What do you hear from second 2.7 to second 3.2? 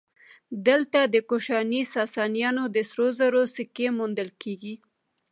د سرو